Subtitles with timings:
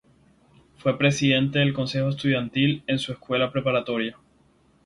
[0.79, 4.17] Fue presidente del consejo estudiantil en su escuela preparatoria.